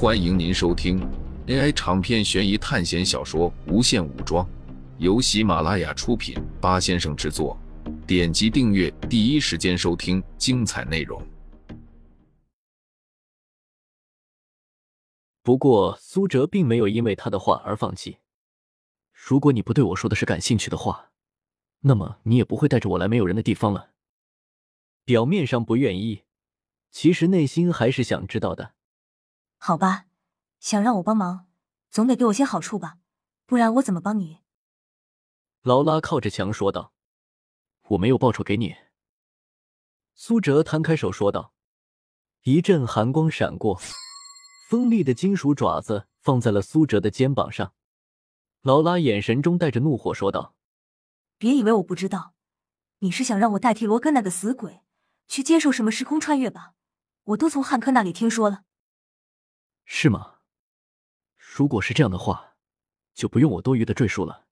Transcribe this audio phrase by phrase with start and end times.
[0.00, 1.00] 欢迎您收听
[1.48, 4.46] AI 长篇悬疑探险小说《无限武装》，
[4.98, 7.58] 由喜马拉雅出品，八先生制作。
[8.06, 11.20] 点击订阅，第一时间收听精彩内容。
[15.42, 18.18] 不过，苏哲并没有因为他的话而放弃。
[19.12, 21.10] 如果你不对我说的是感兴趣的话，
[21.80, 23.90] 那么你也不会带着我来没有人的地方了。
[25.04, 26.22] 表面上不愿意，
[26.92, 28.74] 其实内心还是想知道的。
[29.58, 30.06] 好吧，
[30.60, 31.46] 想让我帮忙，
[31.90, 32.98] 总得给我些好处吧，
[33.44, 34.38] 不然我怎么帮你？
[35.62, 36.92] 劳拉靠着墙说道
[37.90, 38.76] ：“我没有报酬给你。”
[40.14, 41.52] 苏哲摊开手说道。
[42.42, 43.78] 一阵寒光闪过，
[44.70, 47.74] 锋利的金属爪子放在了苏哲的肩膀上。
[48.62, 50.54] 劳拉眼神中带着怒火说道
[51.36, 52.34] ：“别以为我不知道，
[53.00, 54.82] 你是想让我代替罗根那个死鬼
[55.26, 56.74] 去接受什么时空穿越吧？
[57.24, 58.62] 我都从汉克那里听说了。”
[59.90, 60.40] 是吗？
[61.38, 62.56] 如果是这样的话，
[63.14, 64.46] 就不用我多余的赘述了。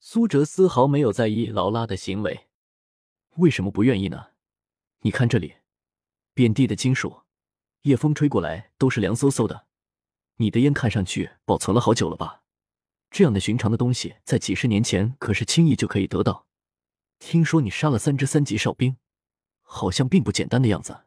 [0.00, 2.48] 苏哲丝毫没有在意劳拉的行为，
[3.36, 4.32] 为什么不愿意呢？
[5.02, 5.58] 你看这里，
[6.34, 7.22] 遍地的金属，
[7.82, 9.68] 夜风吹过来都是凉飕飕的。
[10.38, 12.42] 你的烟看上去保存了好久了吧？
[13.10, 16.48] 这样的寻常的东西，在几十年前可是轻易就可以得到。
[17.20, 18.96] 听说你杀了三只三级哨兵，
[19.62, 21.04] 好像并不简单的样子。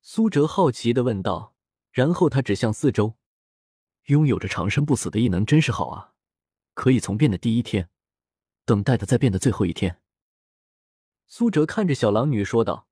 [0.00, 1.56] 苏哲好奇的问道。
[1.90, 3.16] 然后他指向四周，
[4.04, 6.12] 拥有着长生不死的异能真是好啊！
[6.74, 7.90] 可以从变的第一天，
[8.64, 10.00] 等待的再变的最后一天。
[11.26, 12.86] 苏哲看着小狼女说道：“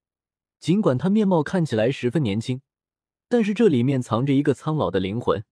[0.58, 2.60] 尽管她面貌看起来十分年轻，
[3.28, 5.44] 但是这里面藏着一个苍老的灵魂。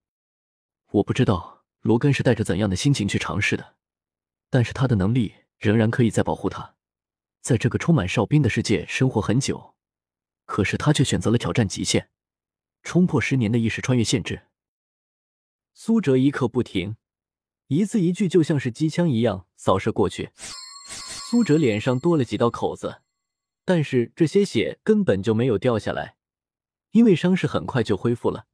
[0.91, 3.75] 我不知道罗根是带着怎样的心情去尝试的，
[4.49, 6.75] 但是他的能力仍然可以在保护他，
[7.41, 9.75] 在这个充满哨兵的世界生活很久。
[10.45, 12.09] 可是他却选择了挑战极限。”
[12.87, 14.43] 冲破十年的意识穿越限制。
[15.73, 16.95] 苏哲一刻不停，
[17.67, 20.31] 一字一句就像是机枪一样扫射过去。
[21.29, 23.01] 苏哲脸上多了几道口子，
[23.65, 26.15] 但是这些血根本就没有掉下来，
[26.91, 28.45] 因为伤势很快就恢复了。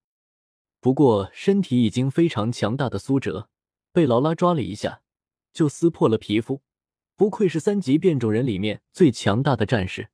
[0.79, 3.51] 不过身体已经非常强大的苏哲
[3.91, 5.03] 被劳拉抓了一下，
[5.53, 6.63] 就撕破了皮肤。
[7.15, 10.09] 不愧是三级变种人里面最强大的战士。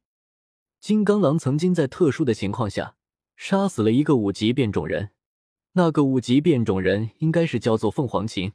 [0.81, 2.97] 金刚狼曾经在特殊的情况下。
[3.39, 5.11] 杀死了一个五级变种人，
[5.71, 8.51] 那个五级变种人应该是叫做凤凰琴。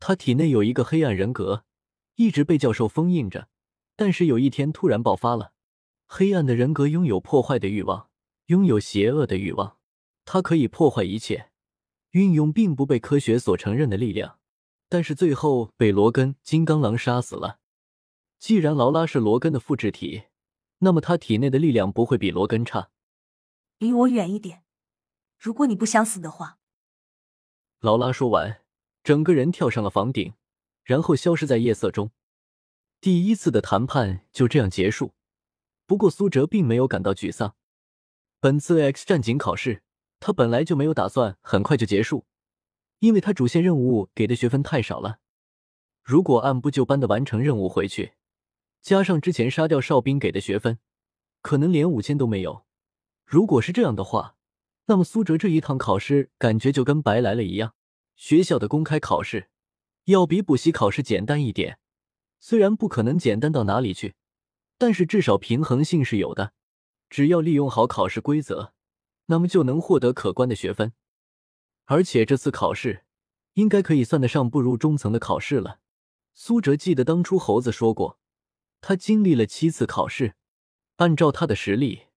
[0.00, 1.66] 他体内有一个黑暗人格，
[2.14, 3.48] 一直被教授封印着，
[3.94, 5.52] 但是有一天突然爆发了。
[6.06, 8.08] 黑暗的人格拥有破坏的欲望，
[8.46, 9.76] 拥有邪恶的欲望，
[10.24, 11.50] 他可以破坏一切，
[12.12, 14.38] 运用并不被科学所承认的力量，
[14.88, 17.58] 但是最后被罗根金刚狼杀死了。
[18.38, 20.22] 既然劳拉是罗根的复制体，
[20.78, 22.88] 那么他体内的力量不会比罗根差。
[23.82, 24.62] 离我远一点！
[25.36, 26.60] 如果你不想死的话。
[27.80, 28.62] 劳拉说完，
[29.02, 30.34] 整个人跳上了房顶，
[30.84, 32.12] 然后消失在夜色中。
[33.00, 35.14] 第一次的谈判就这样结束。
[35.84, 37.56] 不过苏哲并没有感到沮丧。
[38.38, 39.82] 本次 X 战警考试，
[40.20, 42.24] 他本来就没有打算很快就结束，
[43.00, 45.18] 因为他主线任务给的学分太少了。
[46.04, 48.12] 如果按部就班的完成任务回去，
[48.80, 50.78] 加上之前杀掉哨兵给的学分，
[51.40, 52.64] 可能连五千都没有。
[53.32, 54.36] 如果是这样的话，
[54.88, 57.72] 那么苏哲这一趟考试感觉就跟白来了一样。
[58.14, 59.48] 学校的公开考试
[60.04, 61.78] 要比补习考试简单一点，
[62.40, 64.16] 虽然不可能简单到哪里去，
[64.76, 66.52] 但是至少平衡性是有的。
[67.08, 68.74] 只要利用好考试规则，
[69.24, 70.92] 那么就能获得可观的学分。
[71.86, 73.06] 而且这次考试
[73.54, 75.80] 应该可以算得上步入中层的考试了。
[76.34, 78.18] 苏哲记得当初猴子说过，
[78.82, 80.34] 他经历了七次考试，
[80.96, 82.08] 按照他的实力。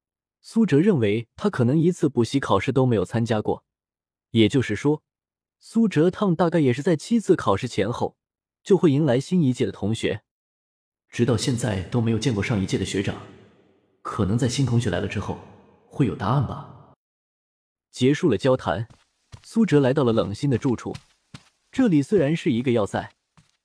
[0.48, 3.64] 苏哲认为他可能一次补习考试都没有参加过，
[4.30, 5.02] 也就是说，
[5.58, 8.16] 苏哲他们大概也是在七次考试前后
[8.64, 10.22] 就会迎来新一届的同学。
[11.10, 13.16] 直到现在都没有见过上一届的学长，
[14.04, 15.40] 可能在新同学来了之后
[15.88, 16.94] 会有答案吧。
[17.90, 18.88] 结束了交谈，
[19.42, 20.96] 苏哲来到了冷心的住处。
[21.72, 23.12] 这里虽然是一个要塞，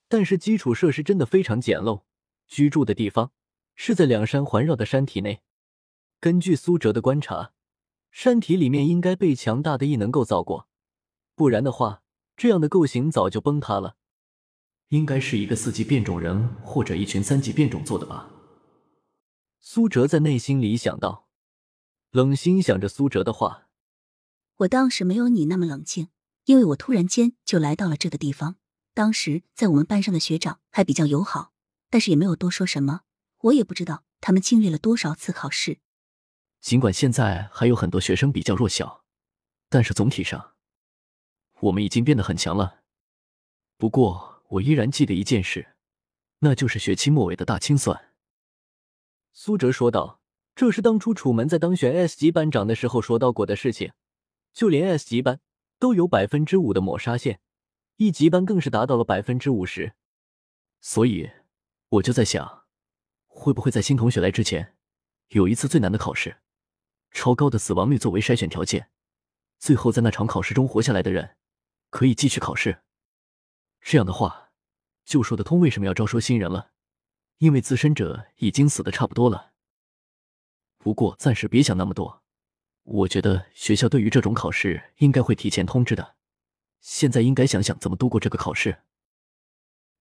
[0.09, 2.05] 但是基础设施真的非常简陋。
[2.49, 3.33] 居住的地方
[3.75, 5.43] 是在两山环绕的山体内。
[6.21, 7.53] 根据苏哲的观察，
[8.11, 10.69] 山体里面应该被强大的异能构造过，
[11.35, 12.03] 不然的话，
[12.37, 13.97] 这样的构型早就崩塌了。
[14.89, 18.29] 应该是一个四级变种人或者一群三级变种做的吧？
[19.61, 21.27] 苏哲在内心里想到，
[22.11, 23.69] 冷心想着苏哲的话
[24.59, 26.09] ：“我当时没有你那么冷静，
[26.45, 28.57] 因为我突然间就来到了这个地方。
[28.93, 31.53] 当时在我们班上的学长还比较友好，
[31.89, 33.03] 但是也没有多说什么。
[33.45, 35.79] 我也不知道他们经历了多少次考试。”
[36.61, 39.05] 尽管现在还有很多学生比较弱小，
[39.69, 40.55] 但是总体上，
[41.61, 42.83] 我们已经变得很强了。
[43.77, 45.75] 不过，我依然记得一件事，
[46.41, 48.13] 那就是学期末尾的大清算。”
[49.33, 50.21] 苏哲说道
[50.55, 53.93] ：“这是当初楚门在当选 S 级班长的时候说到过的事情。
[54.53, 55.41] 就连 S 级班
[55.79, 57.41] 都有百分之五的抹杀线，
[57.97, 59.95] 一级班更是达到了百分之五十。
[60.81, 61.31] 所以，
[61.89, 62.65] 我就在想，
[63.29, 64.77] 会不会在新同学来之前，
[65.29, 66.43] 有一次最难的考试，
[67.11, 68.91] 超高的死亡率作为筛选条件，
[69.59, 71.37] 最后在那场考试中活下来的人，
[71.91, 72.83] 可以继续考试。
[73.81, 74.51] 这样的话，
[75.05, 76.73] 就说得通为什么要招收新人了。”
[77.39, 79.53] 因为自身者已经死的差不多了，
[80.77, 82.23] 不过暂时别想那么多。
[82.83, 86.17] 我觉得学校对于这种考试应该会提前通知的。
[86.81, 88.83] 现在应该想想怎么度过这个考试。”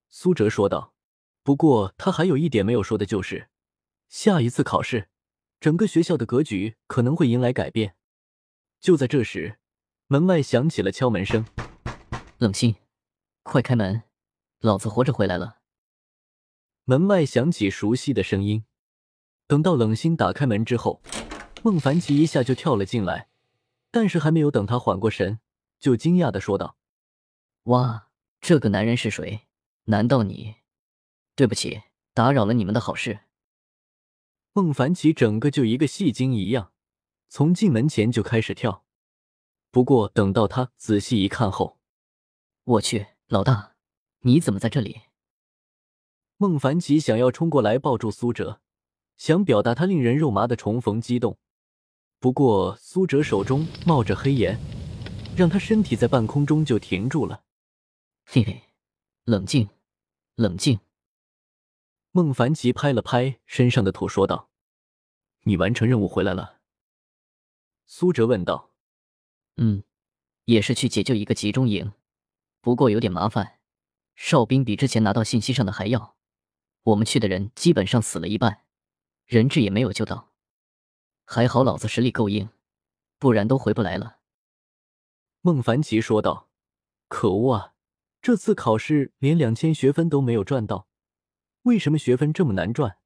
[0.09, 0.93] 苏哲说道。
[1.41, 3.49] 不过他还有一点没有说的就是，
[4.07, 5.09] 下一次考试，
[5.59, 7.95] 整个学校的格局可能会迎来改变。
[8.79, 9.59] 就在这时，
[10.07, 11.45] 门外响起了敲门声
[12.39, 12.75] ：“冷心，
[13.43, 14.03] 快开门，
[14.61, 15.57] 老子活着回来了。”
[16.85, 18.63] 门外响起熟悉的声音。
[19.47, 21.01] 等到冷心打开门之后，
[21.63, 23.29] 孟凡奇一下就跳了进来，
[23.91, 25.39] 但是还没有等他缓过神，
[25.79, 26.77] 就惊讶的说道
[27.65, 28.09] ：“哇，
[28.39, 29.47] 这个男人是谁？
[29.85, 30.55] 难道你？
[31.35, 31.81] 对不起，
[32.13, 33.19] 打扰了你们的好事。”
[34.53, 36.71] 孟凡奇整个就一个戏精一样，
[37.27, 38.83] 从进门前就开始跳。
[39.71, 41.79] 不过等到他仔细一看后，
[42.63, 43.75] 我去，老大，
[44.21, 45.01] 你怎么在这里？
[46.37, 48.61] 孟凡奇想要冲过来抱住苏哲，
[49.17, 51.37] 想表达他令人肉麻的重逢激动。
[52.19, 54.59] 不过苏哲手中冒着黑烟，
[55.37, 57.43] 让他身体在半空中就停住了。
[58.25, 58.63] 嘿嘿，
[59.25, 59.69] 冷静，
[60.35, 60.79] 冷静。
[62.11, 64.49] 孟凡奇拍了拍身上的土，说道
[65.45, 66.59] ：“你完成任务回来了？”
[67.85, 68.71] 苏哲问道。
[69.57, 69.83] “嗯，
[70.45, 71.93] 也是去解救一个集中营，
[72.61, 73.59] 不过有点麻烦，
[74.15, 76.15] 哨兵比之前拿到信息上的还要。”
[76.83, 78.63] 我们去的人基本上死了一半，
[79.25, 80.31] 人质也没有救到，
[81.25, 82.49] 还好老子实力够硬，
[83.19, 84.17] 不然都回不来了。
[85.41, 86.49] 孟凡奇说道
[87.07, 87.73] ：“可恶啊，
[88.21, 90.88] 这次考试连两千学分都没有赚到，
[91.63, 92.97] 为什么学分这么难赚？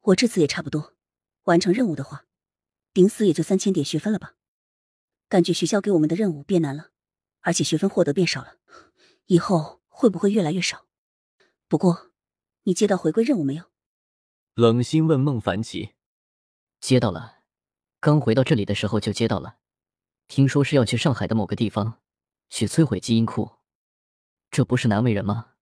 [0.00, 0.94] 我这次也差不多，
[1.44, 2.26] 完成任务的话，
[2.92, 4.34] 顶死也就三千点学分了吧。
[5.28, 6.90] 感觉学校给我们的任务变难了，
[7.40, 8.56] 而且学分获得变少了，
[9.26, 10.86] 以后会不会越来越少？
[11.68, 12.08] 不过……”
[12.64, 13.64] 你接到回归任务没有？
[14.52, 15.94] 冷心问孟凡奇。
[16.78, 17.38] 接到了，
[18.00, 19.56] 刚回到这里的时候就接到了。
[20.28, 22.02] 听说是要去上海的某个地方，
[22.50, 23.52] 去摧毁基因库。
[24.50, 25.54] 这不是难为人吗？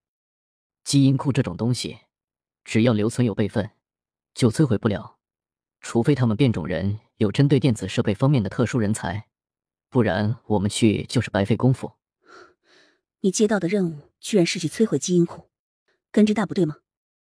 [0.88, 1.98] 基因库这种东西，
[2.64, 3.72] 只要留存有备份，
[4.32, 5.18] 就摧毁不了，
[5.82, 9.26] 除非他们变种人有针对电子设备方面的特殊人才，
[9.90, 11.92] 不然我们去就是白费功夫。
[13.20, 15.50] 你接到的任务居然是去摧毁基因库，
[16.10, 16.78] 跟着大部队吗？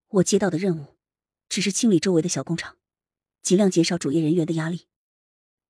[0.09, 0.97] 我接到的任务，
[1.49, 2.77] 只是清理周围的小工厂，
[3.41, 4.89] 尽量减少主业人员的压力。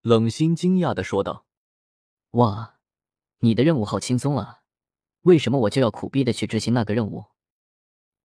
[0.03, 1.47] 冷心惊讶的说道
[2.35, 2.81] ：“哇，
[3.39, 4.63] 你的任务好轻松啊！
[5.21, 7.27] 为什么我就要苦逼的去执行那个任务？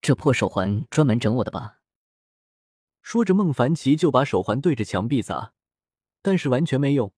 [0.10, 1.82] 这破手环专门整我的吧？”
[3.04, 5.54] 说着，孟凡奇就把手环对着墙壁砸，
[6.24, 7.14] 但是完全没用，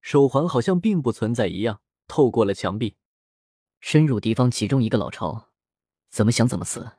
[0.00, 2.94] 手环好像并不存在一样，透过了墙壁，
[3.80, 5.48] 深入敌方其中一个老巢，
[6.10, 6.92] 怎么想怎么死。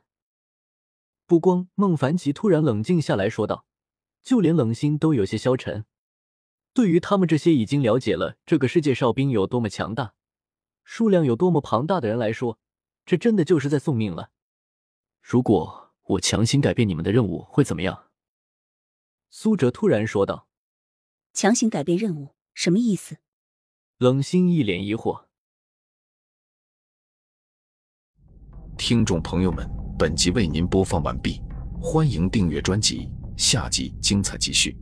[1.24, 3.64] 不光孟凡奇突然冷静下来说道，
[4.22, 5.86] 就连冷心都有些消沉。
[6.74, 10.12] 对于他们这些已经了解了这个世界哨兵有多么强大，
[10.84, 12.58] 数量有多么庞大的人来说，
[13.06, 14.32] 这真的就是在送命了。
[15.30, 18.06] 如果我强行改变你们的任务，会怎么样？
[19.28, 20.48] 苏哲突然说道。
[21.32, 23.18] 强行改变任务什么意思？
[23.98, 25.26] 冷心一脸疑惑。
[28.76, 29.64] 听众朋友们。
[29.96, 31.40] 本集为您播放完毕，
[31.80, 34.76] 欢迎订阅专辑，下集精彩继续。